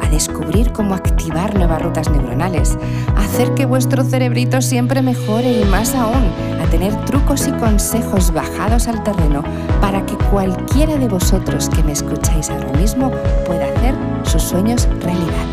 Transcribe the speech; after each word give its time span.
a 0.00 0.08
descubrir 0.10 0.72
cómo 0.72 0.94
activar 0.94 1.54
nuevas 1.54 1.82
rutas 1.82 2.10
neuronales, 2.10 2.78
a 3.14 3.24
hacer 3.24 3.52
que 3.54 3.66
vuestro 3.66 4.02
cerebrito 4.02 4.62
siempre 4.62 5.02
mejore 5.02 5.60
y 5.60 5.64
más 5.64 5.94
aún, 5.94 6.32
a 6.60 6.70
tener 6.70 6.94
trucos 7.04 7.46
y 7.46 7.52
consejos 7.52 8.32
bajados 8.32 8.88
al 8.88 9.02
terreno 9.02 9.42
para 9.80 10.04
que 10.06 10.16
cualquiera 10.30 10.96
de 10.96 11.08
vosotros 11.08 11.68
que 11.68 11.82
me 11.82 11.92
escucháis 11.92 12.48
ahora 12.48 12.72
mismo 12.78 13.10
pueda 13.46 13.66
hacer 13.66 13.94
sus 14.24 14.42
sueños 14.42 14.88
realidad. 15.00 15.46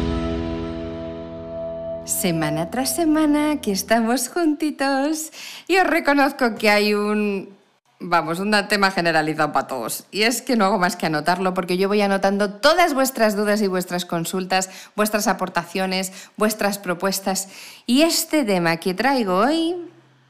Semana 2.06 2.70
tras 2.70 2.96
semana 2.96 3.52
aquí 3.52 3.72
estamos 3.72 4.30
juntitos 4.30 5.32
y 5.68 5.78
os 5.78 5.88
reconozco 5.88 6.56
que 6.56 6.70
hay 6.70 6.94
un 6.94 7.50
Vamos, 8.08 8.38
un 8.38 8.54
tema 8.70 8.92
generalizado 8.92 9.52
para 9.52 9.66
todos. 9.66 10.06
Y 10.12 10.22
es 10.24 10.44
que 10.44 10.56
no 10.56 10.66
hago 10.66 10.78
más 10.78 10.96
que 10.96 11.08
anotarlo 11.08 11.56
porque 11.56 11.76
yo 11.76 11.88
voy 11.88 12.02
anotando 12.02 12.52
todas 12.52 12.94
vuestras 12.94 13.36
dudas 13.36 13.64
y 13.64 13.68
vuestras 13.68 14.06
consultas, 14.06 14.70
vuestras 14.96 15.28
aportaciones, 15.28 16.14
vuestras 16.38 16.78
propuestas. 16.78 17.50
Y 17.88 18.04
este 18.04 18.44
tema 18.44 18.78
que 18.78 18.94
traigo 18.94 19.38
hoy, 19.38 19.76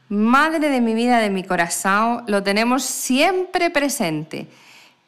madre 0.08 0.70
de 0.70 0.80
mi 0.80 0.94
vida, 0.94 1.18
de 1.18 1.28
mi 1.28 1.44
corazón, 1.44 2.24
lo 2.28 2.42
tenemos 2.42 2.82
siempre 2.82 3.68
presente. 3.68 4.48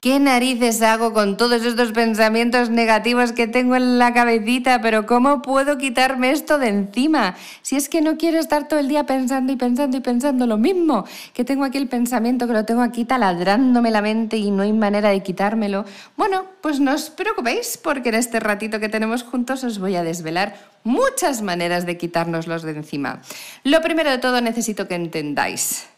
¿Qué 0.01 0.21
narices 0.21 0.81
hago 0.83 1.13
con 1.13 1.37
todos 1.37 1.65
estos 1.65 1.91
pensamientos 1.91 2.71
negativos 2.71 3.33
que 3.33 3.49
tengo 3.49 3.75
en 3.75 3.99
la 3.99 4.15
cabecita? 4.15 4.81
Pero 4.81 5.07
¿cómo 5.07 5.43
puedo 5.43 5.77
quitarme 5.77 6.31
esto 6.31 6.61
de 6.61 6.69
encima? 6.69 7.35
Si 7.63 7.75
es 7.75 7.89
que 7.89 8.01
no 8.01 8.17
quiero 8.17 8.39
estar 8.39 8.69
todo 8.69 8.79
el 8.79 8.87
día 8.87 9.07
pensando 9.07 9.53
y 9.53 9.57
pensando 9.57 9.97
y 9.97 10.01
pensando 10.01 10.47
lo 10.47 10.57
mismo, 10.57 11.05
que 11.35 11.45
tengo 11.45 11.65
aquí 11.65 11.79
el 11.79 11.89
pensamiento, 11.89 12.47
que 12.47 12.53
lo 12.53 12.65
tengo 12.65 12.83
aquí 12.83 13.05
taladrándome 13.05 13.91
la 13.91 14.01
mente 14.01 14.37
y 14.37 14.53
no 14.53 14.63
hay 14.63 14.73
manera 14.73 15.09
de 15.09 15.21
quitármelo. 15.21 15.85
Bueno, 16.17 16.45
pues 16.61 16.79
no 16.79 16.95
os 16.95 17.11
preocupéis 17.11 17.77
porque 17.77 18.11
en 18.11 18.15
este 18.15 18.39
ratito 18.39 18.79
que 18.79 18.89
tenemos 18.89 19.25
juntos 19.25 19.65
os 19.65 19.81
voy 19.81 19.97
a 19.97 20.05
desvelar 20.05 20.55
muchas 20.85 21.43
maneras 21.43 21.87
de 21.87 21.99
quitárnoslos 21.99 22.63
de 22.63 22.71
encima. 22.71 23.21
Lo 23.65 23.81
primero 23.81 24.13
de 24.13 24.19
todo 24.19 24.41
necesito 24.41 24.87
que 24.87 24.95
entendáis 24.95 25.89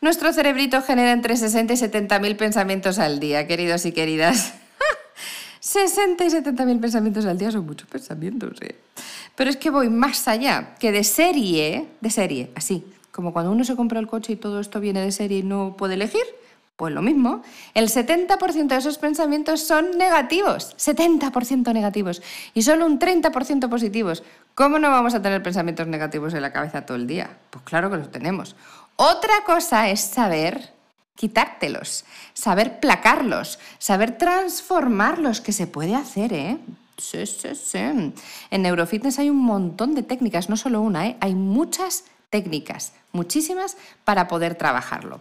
nuestro 0.00 0.32
cerebrito 0.32 0.80
genera 0.82 1.12
entre 1.12 1.36
60 1.36 1.72
y 1.72 1.76
70 1.76 2.18
mil 2.18 2.36
pensamientos 2.36 2.98
al 2.98 3.20
día, 3.20 3.46
queridos 3.46 3.84
y 3.86 3.92
queridas. 3.92 4.54
60 5.60 6.24
y 6.24 6.30
70 6.30 6.64
mil 6.64 6.78
pensamientos 6.78 7.26
al 7.26 7.38
día 7.38 7.50
son 7.50 7.66
muchos 7.66 7.88
pensamientos, 7.88 8.60
¿eh? 8.62 8.76
Pero 9.34 9.50
es 9.50 9.56
que 9.56 9.70
voy 9.70 9.88
más 9.88 10.26
allá, 10.26 10.74
que 10.80 10.90
de 10.90 11.04
serie, 11.04 11.86
de 12.00 12.10
serie, 12.10 12.50
así, 12.56 12.84
como 13.12 13.32
cuando 13.32 13.52
uno 13.52 13.64
se 13.64 13.76
compra 13.76 14.00
el 14.00 14.06
coche 14.06 14.32
y 14.32 14.36
todo 14.36 14.60
esto 14.60 14.80
viene 14.80 15.00
de 15.00 15.12
serie 15.12 15.38
y 15.38 15.42
no 15.42 15.76
puede 15.76 15.94
elegir, 15.94 16.22
pues 16.78 16.94
lo 16.94 17.02
mismo, 17.02 17.42
el 17.74 17.88
70% 17.88 18.68
de 18.68 18.76
esos 18.76 18.98
pensamientos 18.98 19.62
son 19.62 19.98
negativos, 19.98 20.76
70% 20.76 21.72
negativos, 21.72 22.22
y 22.54 22.62
solo 22.62 22.86
un 22.86 23.00
30% 23.00 23.68
positivos. 23.68 24.22
¿Cómo 24.54 24.78
no 24.78 24.88
vamos 24.88 25.14
a 25.14 25.20
tener 25.20 25.42
pensamientos 25.42 25.88
negativos 25.88 26.34
en 26.34 26.42
la 26.42 26.52
cabeza 26.52 26.86
todo 26.86 26.96
el 26.96 27.08
día? 27.08 27.30
Pues 27.50 27.64
claro 27.64 27.90
que 27.90 27.96
los 27.96 28.12
tenemos. 28.12 28.54
Otra 29.00 29.44
cosa 29.46 29.90
es 29.90 30.00
saber 30.00 30.74
quitártelos, 31.14 32.04
saber 32.34 32.80
placarlos, 32.80 33.60
saber 33.78 34.18
transformarlos, 34.18 35.40
que 35.40 35.52
se 35.52 35.68
puede 35.68 35.94
hacer, 35.94 36.32
¿eh? 36.32 36.58
Sí, 36.96 37.24
sí, 37.24 37.54
sí. 37.54 37.78
En 37.78 38.12
neurofitness 38.50 39.20
hay 39.20 39.30
un 39.30 39.36
montón 39.36 39.94
de 39.94 40.02
técnicas, 40.02 40.48
no 40.48 40.56
solo 40.56 40.80
una, 40.80 41.06
¿eh? 41.06 41.16
hay 41.20 41.36
muchas 41.36 42.06
técnicas, 42.28 42.92
muchísimas, 43.12 43.76
para 44.04 44.26
poder 44.26 44.56
trabajarlo. 44.56 45.20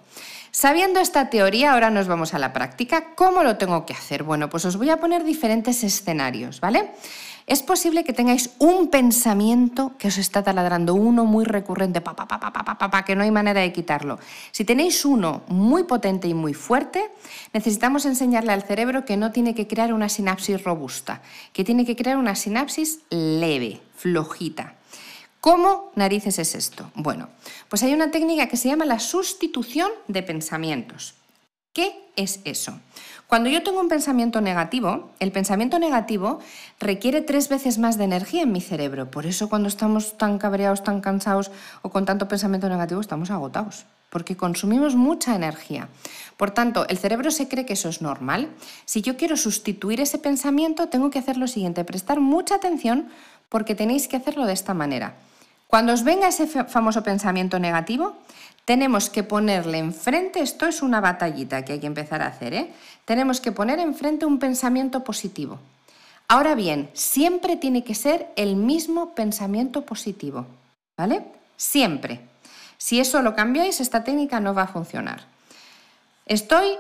Sabiendo 0.49 0.99
esta 0.99 1.29
teoría, 1.29 1.73
ahora 1.73 1.91
nos 1.91 2.07
vamos 2.07 2.33
a 2.33 2.39
la 2.39 2.53
práctica. 2.53 3.13
¿Cómo 3.13 3.43
lo 3.43 3.57
tengo 3.57 3.85
que 3.85 3.93
hacer? 3.93 4.23
Bueno, 4.23 4.49
pues 4.49 4.65
os 4.65 4.75
voy 4.75 4.89
a 4.89 4.97
poner 4.97 5.23
diferentes 5.23 5.83
escenarios, 5.83 6.61
¿vale? 6.61 6.89
Es 7.47 7.63
posible 7.63 8.03
que 8.03 8.11
tengáis 8.11 8.49
un 8.59 8.89
pensamiento 8.89 9.93
que 9.97 10.09
os 10.09 10.17
está 10.17 10.43
taladrando, 10.43 10.93
uno 10.93 11.23
muy 11.23 11.45
recurrente, 11.45 12.01
pa, 12.01 13.05
que 13.05 13.15
no 13.15 13.23
hay 13.23 13.31
manera 13.31 13.61
de 13.61 13.71
quitarlo. 13.71 14.19
Si 14.51 14.65
tenéis 14.65 15.05
uno 15.05 15.43
muy 15.47 15.85
potente 15.85 16.27
y 16.27 16.33
muy 16.33 16.53
fuerte, 16.53 17.09
necesitamos 17.53 18.05
enseñarle 18.05 18.51
al 18.51 18.63
cerebro 18.63 19.05
que 19.05 19.15
no 19.15 19.31
tiene 19.31 19.55
que 19.55 19.65
crear 19.65 19.93
una 19.93 20.09
sinapsis 20.09 20.61
robusta, 20.61 21.21
que 21.53 21.63
tiene 21.63 21.85
que 21.85 21.95
crear 21.95 22.17
una 22.17 22.35
sinapsis 22.35 22.99
leve, 23.11 23.79
flojita. 23.95 24.75
¿Cómo 25.39 25.93
narices 25.95 26.39
es 26.39 26.53
esto? 26.53 26.91
Bueno, 26.95 27.29
pues 27.69 27.81
hay 27.81 27.93
una 27.93 28.11
técnica 28.11 28.47
que 28.47 28.57
se 28.57 28.67
llama 28.67 28.83
la 28.83 28.99
sustitución 28.99 29.89
de 30.09 30.21
pensamientos. 30.21 31.15
¿Qué 31.77 32.09
es 32.15 32.39
eso? 32.43 32.73
Cuando 33.27 33.51
yo 33.51 33.61
tengo 33.61 33.79
un 33.79 33.87
pensamiento 33.87 34.41
negativo, 34.41 35.11
el 35.19 35.31
pensamiento 35.31 35.77
negativo 35.77 36.39
requiere 36.79 37.21
tres 37.21 37.49
veces 37.49 37.77
más 37.77 37.99
de 37.99 38.05
energía 38.05 38.41
en 38.41 38.51
mi 38.51 38.61
cerebro. 38.61 39.11
Por 39.11 39.27
eso 39.27 39.47
cuando 39.47 39.67
estamos 39.67 40.17
tan 40.17 40.39
cabreados, 40.39 40.83
tan 40.83 41.01
cansados 41.01 41.51
o 41.83 41.91
con 41.91 42.07
tanto 42.07 42.27
pensamiento 42.27 42.67
negativo, 42.67 42.99
estamos 42.99 43.29
agotados, 43.29 43.85
porque 44.09 44.35
consumimos 44.35 44.95
mucha 44.95 45.35
energía. 45.35 45.87
Por 46.35 46.49
tanto, 46.49 46.87
el 46.87 46.97
cerebro 46.97 47.29
se 47.29 47.47
cree 47.47 47.67
que 47.67 47.73
eso 47.73 47.89
es 47.89 48.01
normal. 48.01 48.49
Si 48.85 49.03
yo 49.03 49.15
quiero 49.15 49.37
sustituir 49.37 50.01
ese 50.01 50.17
pensamiento, 50.17 50.87
tengo 50.87 51.11
que 51.11 51.19
hacer 51.19 51.37
lo 51.37 51.47
siguiente, 51.47 51.85
prestar 51.85 52.19
mucha 52.19 52.55
atención 52.55 53.07
porque 53.49 53.75
tenéis 53.75 54.07
que 54.07 54.17
hacerlo 54.17 54.47
de 54.47 54.53
esta 54.53 54.73
manera. 54.73 55.13
Cuando 55.67 55.93
os 55.93 56.03
venga 56.03 56.27
ese 56.27 56.47
famoso 56.47 57.03
pensamiento 57.03 57.59
negativo, 57.59 58.15
tenemos 58.63 59.09
que 59.09 59.23
ponerle 59.23 59.77
enfrente, 59.79 60.41
esto 60.41 60.65
es 60.65 60.81
una 60.81 60.99
batallita 60.99 61.63
que 61.63 61.73
hay 61.73 61.79
que 61.79 61.87
empezar 61.87 62.21
a 62.21 62.27
hacer, 62.27 62.53
¿eh? 62.53 62.73
tenemos 63.05 63.39
que 63.39 63.51
poner 63.51 63.79
enfrente 63.79 64.25
un 64.25 64.39
pensamiento 64.39 65.03
positivo. 65.03 65.59
Ahora 66.27 66.55
bien, 66.55 66.89
siempre 66.93 67.55
tiene 67.55 67.83
que 67.83 67.95
ser 67.95 68.27
el 68.35 68.55
mismo 68.55 69.15
pensamiento 69.15 69.83
positivo, 69.85 70.45
¿vale? 70.97 71.23
Siempre. 71.55 72.19
Si 72.77 72.99
eso 72.99 73.21
lo 73.21 73.35
cambiáis, 73.35 73.79
esta 73.79 74.03
técnica 74.03 74.39
no 74.39 74.53
va 74.53 74.63
a 74.63 74.67
funcionar. 74.67 75.23
Estoy 76.25 76.77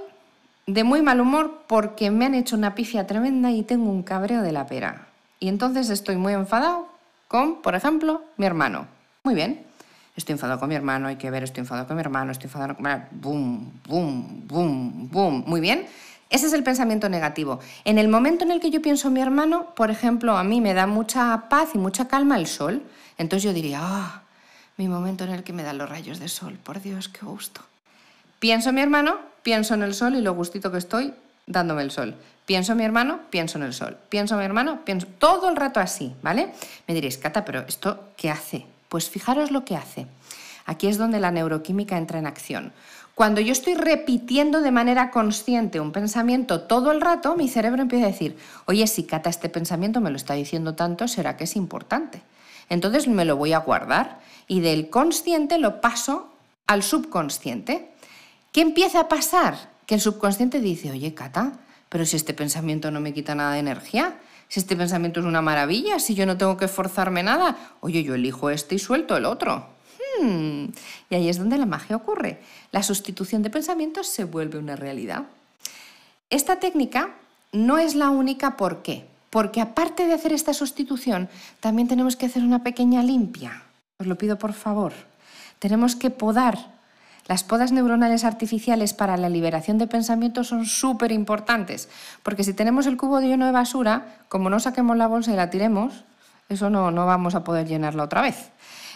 de 0.65 0.83
muy 0.83 1.01
mal 1.01 1.21
humor 1.21 1.63
porque 1.67 2.11
me 2.11 2.25
han 2.25 2.35
hecho 2.35 2.57
una 2.57 2.75
pifia 2.75 3.07
tremenda 3.07 3.51
y 3.51 3.63
tengo 3.63 3.89
un 3.89 4.03
cabreo 4.03 4.41
de 4.41 4.51
la 4.51 4.65
pera. 4.65 5.07
Y 5.39 5.47
entonces 5.47 5.89
estoy 5.89 6.17
muy 6.17 6.33
enfadado 6.33 6.96
con, 7.27 7.61
por 7.61 7.75
ejemplo, 7.75 8.23
mi 8.37 8.45
hermano. 8.45 8.87
Muy 9.23 9.35
bien, 9.35 9.65
estoy 10.15 10.33
enfadado 10.33 10.59
con 10.59 10.69
mi 10.69 10.75
hermano, 10.75 11.07
hay 11.07 11.17
que 11.17 11.29
ver, 11.29 11.43
estoy 11.43 11.61
enfadado 11.61 11.87
con 11.87 11.95
mi 11.95 12.01
hermano, 12.01 12.31
estoy 12.31 12.47
enfadado 12.47 12.75
con... 12.75 12.85
Boom, 13.11 13.71
boom, 13.87 14.47
boom, 14.47 15.09
boom. 15.11 15.43
Muy 15.45 15.61
bien. 15.61 15.87
Ese 16.29 16.47
es 16.47 16.53
el 16.53 16.63
pensamiento 16.63 17.07
negativo. 17.07 17.59
En 17.85 17.97
el 17.97 18.09
momento 18.09 18.43
en 18.43 18.51
el 18.51 18.59
que 18.59 18.69
yo 18.69 18.81
pienso 18.81 19.07
en 19.07 19.13
mi 19.13 19.21
hermano, 19.21 19.73
por 19.75 19.91
ejemplo, 19.91 20.37
a 20.37 20.43
mí 20.43 20.59
me 20.59 20.73
da 20.73 20.85
mucha 20.85 21.47
paz 21.49 21.69
y 21.73 21.77
mucha 21.77 22.07
calma 22.07 22.37
el 22.37 22.47
sol. 22.47 22.83
Entonces 23.17 23.43
yo 23.43 23.53
diría, 23.53 23.79
ah, 23.81 24.23
mi 24.75 24.87
momento 24.87 25.23
en 25.23 25.31
el 25.31 25.43
que 25.43 25.53
me 25.53 25.63
dan 25.63 25.77
los 25.77 25.89
rayos 25.89 26.19
de 26.19 26.27
sol. 26.27 26.57
Por 26.61 26.81
Dios, 26.81 27.07
qué 27.07 27.25
gusto. 27.25 27.61
Pienso 28.39 28.69
en 28.69 28.75
mi 28.75 28.81
hermano, 28.81 29.17
pienso 29.41 29.73
en 29.73 29.83
el 29.83 29.93
sol 29.93 30.15
y 30.15 30.21
lo 30.21 30.33
gustito 30.33 30.71
que 30.71 30.77
estoy 30.77 31.13
dándome 31.47 31.81
el 31.81 31.91
sol. 31.91 32.15
Pienso 32.45 32.73
en 32.73 32.77
mi 32.77 32.85
hermano, 32.85 33.21
pienso 33.29 33.57
en 33.57 33.63
el 33.63 33.73
sol. 33.73 33.97
Pienso 34.09 34.35
en 34.35 34.39
mi 34.39 34.45
hermano, 34.45 34.85
pienso 34.85 35.07
todo 35.17 35.49
el 35.49 35.55
rato 35.55 35.79
así, 35.79 36.13
¿vale? 36.21 36.53
Me 36.87 36.93
diréis, 36.93 37.17
Cata, 37.17 37.43
pero 37.43 37.65
¿esto 37.67 38.05
qué 38.15 38.29
hace? 38.29 38.65
Pues 38.87 39.09
fijaros 39.09 39.51
lo 39.51 39.65
que 39.65 39.75
hace. 39.75 40.07
Aquí 40.65 40.87
es 40.87 40.97
donde 40.97 41.19
la 41.19 41.31
neuroquímica 41.31 41.97
entra 41.97 42.19
en 42.19 42.27
acción. 42.27 42.73
Cuando 43.15 43.41
yo 43.41 43.51
estoy 43.51 43.73
repitiendo 43.73 44.61
de 44.61 44.71
manera 44.71 45.09
consciente 45.09 45.79
un 45.79 45.91
pensamiento 45.91 46.61
todo 46.61 46.91
el 46.91 47.01
rato, 47.01 47.35
mi 47.35 47.49
cerebro 47.49 47.81
empieza 47.81 48.05
a 48.05 48.11
decir, 48.11 48.37
oye, 48.65 48.85
si 48.85 49.03
Cata 49.03 49.29
este 49.29 49.49
pensamiento 49.49 50.01
me 50.01 50.11
lo 50.11 50.17
está 50.17 50.35
diciendo 50.35 50.75
tanto, 50.75 51.07
será 51.07 51.35
que 51.35 51.45
es 51.45 51.55
importante. 51.55 52.21
Entonces 52.69 53.07
me 53.07 53.25
lo 53.25 53.35
voy 53.35 53.53
a 53.53 53.59
guardar 53.59 54.19
y 54.47 54.59
del 54.59 54.89
consciente 54.89 55.57
lo 55.57 55.81
paso 55.81 56.31
al 56.67 56.83
subconsciente. 56.83 57.89
¿Qué 58.51 58.61
empieza 58.61 59.01
a 59.01 59.07
pasar? 59.07 59.76
Que 59.87 59.95
el 59.95 60.01
subconsciente 60.01 60.59
dice, 60.59 60.91
oye, 60.91 61.15
Cata, 61.15 61.53
pero 61.89 62.05
si 62.05 62.15
este 62.15 62.35
pensamiento 62.35 62.91
no 62.91 62.99
me 62.99 63.13
quita 63.13 63.33
nada 63.33 63.53
de 63.53 63.59
energía, 63.59 64.19
si 64.49 64.59
este 64.59 64.75
pensamiento 64.75 65.19
es 65.21 65.25
una 65.25 65.41
maravilla, 65.41 65.99
si 65.99 66.13
yo 66.13 66.25
no 66.25 66.37
tengo 66.37 66.57
que 66.57 66.65
esforzarme 66.65 67.23
nada, 67.23 67.57
oye, 67.79 68.03
yo 68.03 68.13
elijo 68.13 68.49
este 68.49 68.75
y 68.75 68.79
suelto 68.79 69.17
el 69.17 69.25
otro. 69.25 69.65
Hmm. 70.21 70.65
Y 71.09 71.15
ahí 71.15 71.29
es 71.29 71.37
donde 71.37 71.57
la 71.57 71.65
magia 71.65 71.95
ocurre. 71.95 72.41
La 72.71 72.83
sustitución 72.83 73.41
de 73.43 73.49
pensamientos 73.49 74.07
se 74.07 74.25
vuelve 74.25 74.59
una 74.59 74.75
realidad. 74.75 75.23
Esta 76.29 76.59
técnica 76.59 77.15
no 77.51 77.77
es 77.77 77.95
la 77.95 78.09
única, 78.09 78.57
¿por 78.57 78.81
qué? 78.81 79.05
Porque 79.29 79.61
aparte 79.61 80.05
de 80.05 80.13
hacer 80.13 80.33
esta 80.33 80.53
sustitución, 80.53 81.29
también 81.59 81.87
tenemos 81.87 82.15
que 82.15 82.25
hacer 82.25 82.43
una 82.43 82.63
pequeña 82.63 83.03
limpia. 83.03 83.63
Os 83.99 84.07
lo 84.07 84.17
pido 84.17 84.37
por 84.37 84.53
favor. 84.53 84.93
Tenemos 85.59 85.95
que 85.95 86.09
podar 86.09 86.76
Las 87.27 87.43
podas 87.43 87.71
neuronales 87.71 88.23
artificiales 88.23 88.93
para 88.93 89.17
la 89.17 89.29
liberación 89.29 89.77
de 89.77 89.87
pensamientos 89.87 90.47
son 90.47 90.65
súper 90.65 91.11
importantes, 91.11 91.89
porque 92.23 92.43
si 92.43 92.53
tenemos 92.53 92.87
el 92.87 92.95
cubo 92.97 93.19
lleno 93.19 93.45
de 93.45 93.51
basura, 93.51 94.15
como 94.29 94.49
no 94.49 94.59
saquemos 94.59 94.95
la 94.95 95.07
bolsa 95.07 95.33
y 95.33 95.35
la 95.35 95.49
tiremos, 95.49 96.05
eso 96.47 96.69
no, 96.69 96.89
no 96.91 97.05
vamos 97.05 97.35
a 97.35 97.43
poder 97.43 97.67
llenarla 97.67 98.03
otra 98.03 98.21
vez. 98.21 98.51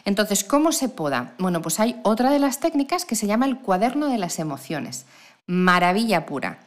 Entonces, 0.06 0.44
¿cómo 0.44 0.72
se 0.72 0.88
poda? 0.88 1.34
Bueno, 1.38 1.62
pues 1.62 1.80
hay 1.80 2.00
otra 2.04 2.32
de 2.32 2.40
las 2.40 2.60
técnicas 2.60 3.06
que 3.06 3.16
se 3.16 3.28
llama 3.28 3.46
el 3.46 3.58
cuaderno 3.58 4.08
de 4.08 4.18
las 4.18 4.40
emociones. 4.40 5.06
Maravilla 5.46 6.26
pura. 6.26 6.60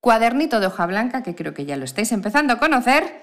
Cuadernito 0.00 0.60
de 0.60 0.66
hoja 0.66 0.84
blanca, 0.86 1.22
que 1.22 1.34
creo 1.34 1.54
que 1.54 1.64
ya 1.64 1.76
lo 1.76 1.84
estáis 1.84 2.12
empezando 2.12 2.52
a 2.52 2.58
conocer. 2.58 3.22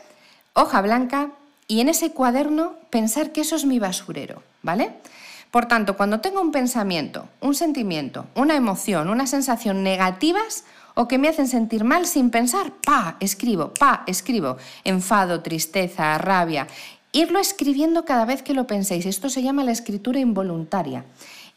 Hoja 0.54 0.82
blanca, 0.82 1.30
y 1.68 1.82
en 1.82 1.90
ese 1.90 2.12
cuaderno 2.12 2.74
pensar 2.90 3.32
que 3.32 3.42
eso 3.42 3.56
es 3.56 3.66
mi 3.66 3.80
basurero, 3.80 4.42
¿vale? 4.64 4.92
Por 5.52 5.66
tanto, 5.68 5.98
cuando 5.98 6.22
tengo 6.22 6.42
un 6.42 6.54
pensamiento, 6.54 7.28
un 7.42 7.56
sentimiento, 7.56 8.26
una 8.36 8.56
emoción, 8.56 9.10
una 9.10 9.28
sensación 9.28 9.84
negativas 9.84 10.64
o 10.96 11.10
que 11.10 11.18
me 11.18 11.28
hacen 11.28 11.48
sentir 11.48 11.84
mal 11.84 12.06
sin 12.06 12.30
pensar, 12.30 12.72
pa, 12.86 13.18
escribo, 13.20 13.74
pa, 13.74 14.04
escribo, 14.08 14.58
enfado, 14.86 15.42
tristeza, 15.42 16.18
rabia, 16.18 16.68
irlo 17.12 17.40
escribiendo 17.40 18.06
cada 18.06 18.26
vez 18.26 18.44
que 18.44 18.54
lo 18.54 18.66
penséis. 18.66 19.06
Esto 19.06 19.30
se 19.30 19.44
llama 19.44 19.66
la 19.66 19.72
escritura 19.72 20.20
involuntaria. 20.20 21.04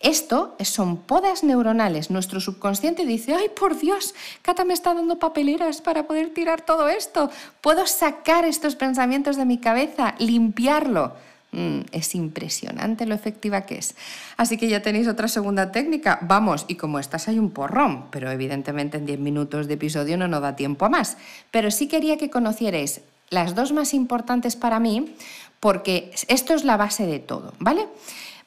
Esto 0.00 0.56
son 0.60 0.98
podas 0.98 1.44
neuronales. 1.44 2.10
Nuestro 2.10 2.40
subconsciente 2.40 3.06
dice, 3.06 3.34
ay, 3.34 3.48
por 3.48 3.78
Dios, 3.78 4.14
Cata 4.42 4.64
me 4.64 4.74
está 4.74 4.92
dando 4.92 5.18
papeleras 5.18 5.80
para 5.80 6.06
poder 6.06 6.34
tirar 6.34 6.60
todo 6.60 6.88
esto. 6.88 7.30
Puedo 7.60 7.86
sacar 7.86 8.44
estos 8.44 8.76
pensamientos 8.76 9.36
de 9.36 9.44
mi 9.44 9.58
cabeza, 9.58 10.14
limpiarlo. 10.18 11.14
Mm, 11.54 11.82
es 11.92 12.16
impresionante 12.16 13.06
lo 13.06 13.14
efectiva 13.14 13.60
que 13.60 13.78
es. 13.78 13.94
Así 14.36 14.56
que 14.56 14.68
ya 14.68 14.82
tenéis 14.82 15.06
otra 15.06 15.28
segunda 15.28 15.70
técnica. 15.70 16.18
Vamos, 16.22 16.64
y 16.66 16.74
como 16.74 16.98
estás 16.98 17.28
hay 17.28 17.38
un 17.38 17.50
porrón, 17.50 18.06
pero 18.10 18.28
evidentemente 18.30 18.96
en 18.96 19.06
10 19.06 19.20
minutos 19.20 19.68
de 19.68 19.74
episodio 19.74 20.16
no 20.18 20.26
nos 20.26 20.42
da 20.42 20.56
tiempo 20.56 20.84
a 20.84 20.88
más. 20.88 21.16
Pero 21.52 21.70
sí 21.70 21.86
quería 21.86 22.18
que 22.18 22.28
conocierais 22.28 23.02
las 23.30 23.54
dos 23.54 23.72
más 23.72 23.94
importantes 23.94 24.56
para 24.56 24.80
mí, 24.80 25.14
porque 25.60 26.10
esto 26.26 26.54
es 26.54 26.64
la 26.64 26.76
base 26.76 27.06
de 27.06 27.20
todo, 27.20 27.54
¿vale? 27.60 27.86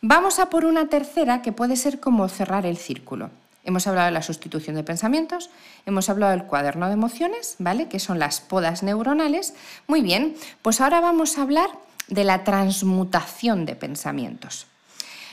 Vamos 0.01 0.39
a 0.39 0.49
por 0.49 0.65
una 0.65 0.89
tercera 0.89 1.41
que 1.41 1.53
puede 1.53 1.77
ser 1.77 2.01
como 2.01 2.27
cerrar 2.27 2.65
el 2.65 2.77
círculo. 2.77 3.29
Hemos 3.63 3.87
hablado 3.87 4.07
de 4.07 4.11
la 4.11 4.21
sustitución 4.21 4.75
de 4.75 4.83
pensamientos, 4.83 5.49
hemos 5.85 6.09
hablado 6.09 6.31
del 6.33 6.43
cuaderno 6.43 6.87
de 6.87 6.93
emociones, 6.93 7.55
¿vale? 7.59 7.87
Que 7.87 7.99
son 7.99 8.19
las 8.19 8.41
podas 8.41 8.83
neuronales. 8.83 9.55
Muy 9.87 10.01
bien, 10.01 10.35
pues 10.61 10.79
ahora 10.79 11.01
vamos 11.01 11.37
a 11.37 11.41
hablar 11.41 11.69
de 12.07 12.23
la 12.23 12.43
transmutación 12.43 13.65
de 13.65 13.75
pensamientos. 13.75 14.67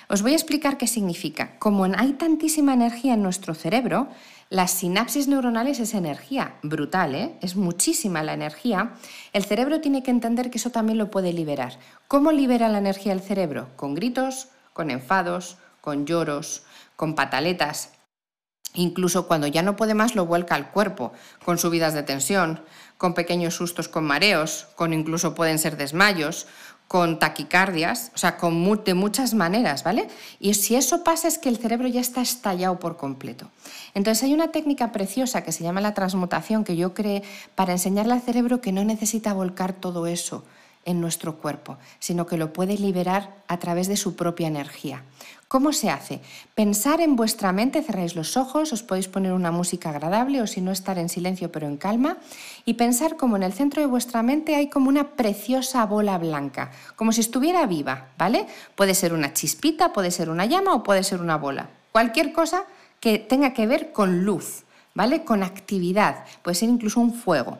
Os 0.09 0.23
voy 0.23 0.32
a 0.32 0.37
explicar 0.37 0.76
qué 0.76 0.87
significa. 0.87 1.59
Como 1.59 1.85
hay 1.85 2.12
tantísima 2.12 2.75
energía 2.75 3.15
en 3.15 3.23
nuestro 3.23 3.55
cerebro, 3.55 4.09
las 4.50 4.71
sinapsis 4.71 5.26
neuronales 5.26 5.81
es 5.81 5.94
energía 5.94 6.56
brutal, 6.62 7.15
¿eh? 7.15 7.35
es 7.41 7.56
muchísima 7.56 8.23
la 8.23 8.35
energía. 8.35 8.93
El 9.32 9.44
cerebro 9.44 9.81
tiene 9.81 10.03
que 10.03 10.11
entender 10.11 10.50
que 10.50 10.59
eso 10.59 10.71
también 10.71 10.99
lo 10.99 11.11
puede 11.11 11.32
liberar. 11.32 11.79
¿Cómo 12.06 12.32
libera 12.32 12.69
la 12.69 12.79
energía 12.79 13.12
el 13.12 13.21
cerebro? 13.21 13.69
Con 13.76 13.94
gritos, 13.94 14.49
con 14.73 14.91
enfados, 14.91 15.56
con 15.81 16.05
lloros, 16.06 16.65
con 16.97 17.15
pataletas. 17.15 17.93
Incluso 18.75 19.26
cuando 19.26 19.47
ya 19.47 19.62
no 19.62 19.76
puede 19.76 19.94
más 19.94 20.15
lo 20.15 20.26
vuelca 20.26 20.55
al 20.55 20.71
cuerpo, 20.71 21.12
con 21.44 21.59
subidas 21.59 21.94
de 21.94 22.03
tensión, 22.03 22.61
con 22.99 23.14
pequeños 23.14 23.55
sustos 23.55 23.88
con 23.88 24.05
mareos, 24.05 24.69
con 24.76 24.93
incluso 24.93 25.35
pueden 25.35 25.58
ser 25.58 25.76
desmayos, 25.76 26.46
con 26.88 27.19
taquicardias, 27.19 28.12
o 28.14 28.19
sea, 28.19 28.37
con 28.37 28.85
de 28.85 28.94
muchas 28.94 29.35
maneras, 29.35 29.82
¿vale? 29.85 30.08
Y 30.38 30.55
si 30.55 30.76
eso 30.76 31.02
pasa 31.02 31.29
es 31.29 31.38
que 31.38 31.49
el 31.49 31.56
cerebro 31.56 31.88
ya 31.88 32.00
está 32.00 32.20
estallado 32.20 32.79
por 32.79 32.96
completo. 32.96 33.50
Entonces 33.94 34.23
hay 34.23 34.35
una 34.35 34.52
técnica 34.52 34.93
preciosa 34.93 35.43
que 35.43 35.52
se 35.52 35.64
llama 35.64 35.81
la 35.81 35.94
transmutación 35.94 36.62
que 36.62 36.76
yo 36.76 36.94
creé 36.94 37.23
para 37.55 37.73
enseñarle 37.73 38.12
al 38.12 38.23
cerebro 38.23 38.61
que 38.61 38.73
no 38.73 38.85
necesita 38.85 39.32
volcar 39.32 39.73
todo 39.73 40.06
eso 40.06 40.44
en 40.85 41.00
nuestro 41.00 41.37
cuerpo, 41.38 41.79
sino 41.99 42.26
que 42.26 42.37
lo 42.37 42.52
puede 42.52 42.76
liberar 42.76 43.35
a 43.49 43.58
través 43.58 43.88
de 43.88 43.97
su 43.97 44.17
propia 44.17 44.49
energía. 44.49 45.02
¿Cómo 45.54 45.72
se 45.72 45.88
hace? 45.88 46.20
Pensar 46.56 47.00
en 47.00 47.14
vuestra 47.14 47.52
mente, 47.52 47.80
cerráis 47.80 48.16
los 48.16 48.36
ojos, 48.36 48.72
os 48.72 48.82
podéis 48.82 49.06
poner 49.06 49.32
una 49.32 49.52
música 49.52 49.90
agradable 49.90 50.42
o 50.42 50.48
si 50.48 50.60
no 50.60 50.72
estar 50.72 50.98
en 50.98 51.08
silencio 51.08 51.52
pero 51.52 51.68
en 51.68 51.76
calma 51.76 52.16
y 52.64 52.74
pensar 52.74 53.16
como 53.16 53.36
en 53.36 53.44
el 53.44 53.52
centro 53.52 53.80
de 53.80 53.86
vuestra 53.86 54.24
mente 54.24 54.56
hay 54.56 54.68
como 54.68 54.88
una 54.88 55.10
preciosa 55.10 55.86
bola 55.86 56.18
blanca, 56.18 56.72
como 56.96 57.12
si 57.12 57.20
estuviera 57.20 57.66
viva, 57.66 58.08
¿vale? 58.18 58.48
Puede 58.74 58.96
ser 58.96 59.12
una 59.12 59.32
chispita, 59.32 59.92
puede 59.92 60.10
ser 60.10 60.28
una 60.28 60.44
llama 60.44 60.74
o 60.74 60.82
puede 60.82 61.04
ser 61.04 61.20
una 61.20 61.36
bola. 61.36 61.70
Cualquier 61.92 62.32
cosa 62.32 62.64
que 62.98 63.20
tenga 63.20 63.52
que 63.52 63.68
ver 63.68 63.92
con 63.92 64.24
luz, 64.24 64.64
¿vale? 64.92 65.22
Con 65.22 65.44
actividad, 65.44 66.24
puede 66.42 66.56
ser 66.56 66.68
incluso 66.68 66.98
un 66.98 67.14
fuego. 67.14 67.58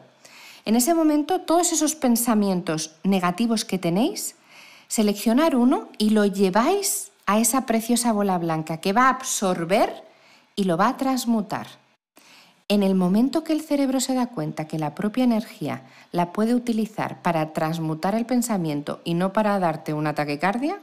En 0.65 0.75
ese 0.75 0.93
momento, 0.93 1.39
todos 1.39 1.71
esos 1.71 1.95
pensamientos 1.95 2.97
negativos 3.05 3.63
que 3.63 3.79
tenéis, 3.79 4.35
seleccionar 4.89 5.55
uno 5.55 5.87
y 5.97 6.09
lo 6.09 6.25
lleváis 6.25 7.13
a 7.25 7.39
esa 7.39 7.65
preciosa 7.65 8.11
bola 8.11 8.37
blanca 8.37 8.77
que 8.77 8.93
va 8.93 9.07
a 9.07 9.09
absorber 9.09 10.03
y 10.55 10.65
lo 10.65 10.77
va 10.77 10.89
a 10.89 10.97
transmutar. 10.97 11.67
En 12.67 12.81
el 12.81 12.95
momento 12.95 13.43
que 13.43 13.53
el 13.53 13.61
cerebro 13.61 13.99
se 13.99 14.15
da 14.15 14.27
cuenta 14.27 14.67
que 14.67 14.79
la 14.79 14.95
propia 14.95 15.23
energía 15.23 15.83
la 16.11 16.33
puede 16.33 16.55
utilizar 16.55 17.21
para 17.21 17.53
transmutar 17.53 18.15
el 18.15 18.25
pensamiento 18.25 19.01
y 19.03 19.13
no 19.13 19.33
para 19.33 19.59
darte 19.59 19.93
una 19.93 20.15
taquicardia, 20.15 20.79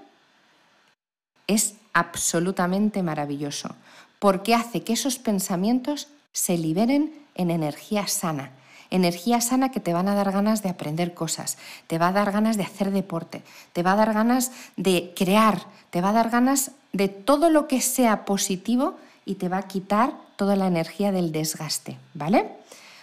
es 1.48 1.74
absolutamente 1.92 3.02
maravilloso, 3.02 3.74
porque 4.20 4.54
hace 4.54 4.82
que 4.82 4.92
esos 4.92 5.18
pensamientos 5.18 6.08
se 6.32 6.56
liberen 6.56 7.12
en 7.34 7.50
energía 7.50 8.06
sana, 8.06 8.52
energía 8.92 9.40
sana 9.40 9.70
que 9.70 9.80
te 9.80 9.92
van 9.92 10.06
a 10.06 10.14
dar 10.14 10.30
ganas 10.30 10.62
de 10.62 10.68
aprender 10.68 11.14
cosas, 11.14 11.58
te 11.86 11.98
va 11.98 12.08
a 12.08 12.12
dar 12.12 12.30
ganas 12.30 12.56
de 12.56 12.62
hacer 12.62 12.90
deporte, 12.90 13.42
te 13.72 13.82
va 13.82 13.92
a 13.92 13.96
dar 13.96 14.12
ganas 14.12 14.52
de 14.76 15.12
crear, 15.16 15.62
te 15.90 16.00
va 16.00 16.10
a 16.10 16.12
dar 16.12 16.30
ganas 16.30 16.72
de 16.92 17.08
todo 17.08 17.50
lo 17.50 17.66
que 17.66 17.80
sea 17.80 18.24
positivo 18.24 18.96
y 19.24 19.36
te 19.36 19.48
va 19.48 19.58
a 19.58 19.68
quitar 19.68 20.12
toda 20.36 20.56
la 20.56 20.66
energía 20.66 21.10
del 21.10 21.32
desgaste, 21.32 21.98
¿vale? 22.14 22.50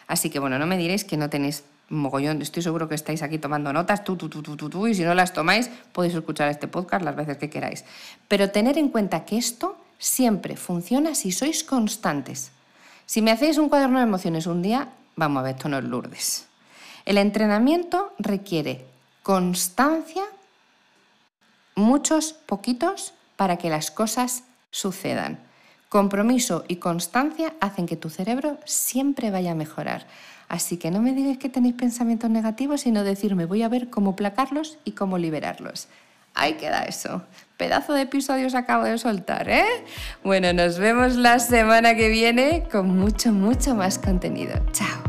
Así 0.07 0.29
que 0.29 0.39
bueno, 0.39 0.59
no 0.59 0.67
me 0.67 0.77
diréis 0.77 1.03
que 1.03 1.17
no 1.17 1.29
tenéis 1.29 1.63
mogollón, 1.89 2.41
estoy 2.41 2.61
seguro 2.61 2.87
que 2.87 2.95
estáis 2.95 3.23
aquí 3.23 3.39
tomando 3.39 3.73
notas, 3.73 4.03
tú, 4.03 4.15
tú, 4.15 4.29
tú, 4.29 4.43
tú, 4.43 4.55
tú, 4.55 4.69
tú, 4.69 4.87
y 4.87 4.93
si 4.93 5.03
no 5.03 5.15
las 5.15 5.33
tomáis, 5.33 5.69
podéis 5.91 6.13
escuchar 6.13 6.49
este 6.49 6.67
podcast 6.67 7.03
las 7.03 7.15
veces 7.15 7.37
que 7.37 7.49
queráis. 7.49 7.83
Pero 8.27 8.51
tener 8.51 8.77
en 8.77 8.89
cuenta 8.89 9.25
que 9.25 9.37
esto 9.37 9.75
siempre 9.97 10.55
funciona 10.55 11.15
si 11.15 11.31
sois 11.31 11.63
constantes. 11.63 12.51
Si 13.05 13.21
me 13.21 13.31
hacéis 13.31 13.57
un 13.57 13.69
cuaderno 13.69 13.97
de 13.97 14.03
emociones 14.05 14.45
un 14.45 14.61
día, 14.61 14.89
Vamos 15.19 15.41
a 15.41 15.43
ver, 15.43 15.55
esto 15.55 15.67
no 15.67 15.79
es 15.79 15.83
Lourdes. 15.83 16.47
El 17.03 17.17
entrenamiento 17.17 18.13
requiere 18.19 18.85
constancia, 19.21 20.23
muchos, 21.75 22.31
poquitos, 22.31 23.13
para 23.35 23.57
que 23.57 23.69
las 23.69 23.91
cosas 23.91 24.43
sucedan. 24.71 25.37
Compromiso 25.89 26.63
y 26.69 26.77
constancia 26.77 27.53
hacen 27.59 27.85
que 27.85 27.97
tu 27.97 28.09
cerebro 28.09 28.59
siempre 28.63 29.29
vaya 29.29 29.51
a 29.51 29.55
mejorar. 29.55 30.07
Así 30.47 30.77
que 30.77 30.89
no 30.89 31.01
me 31.01 31.11
digáis 31.11 31.37
que 31.37 31.49
tenéis 31.49 31.75
pensamientos 31.75 32.29
negativos, 32.29 32.79
sino 32.79 33.03
decirme 33.03 33.43
voy 33.43 33.63
a 33.63 33.67
ver 33.67 33.89
cómo 33.89 34.15
placarlos 34.15 34.77
y 34.85 34.93
cómo 34.93 35.17
liberarlos. 35.17 35.89
Ahí 36.33 36.53
queda 36.53 36.83
eso. 36.83 37.23
Pedazo 37.57 37.91
de 37.91 38.03
episodios 38.03 38.55
acabo 38.55 38.85
de 38.85 38.97
soltar, 38.97 39.49
¿eh? 39.49 39.65
Bueno, 40.23 40.53
nos 40.53 40.79
vemos 40.79 41.17
la 41.17 41.39
semana 41.39 41.95
que 41.95 42.07
viene 42.07 42.69
con 42.71 42.97
mucho, 42.97 43.33
mucho 43.33 43.75
más 43.75 43.99
contenido. 43.99 44.53
Chao. 44.71 45.08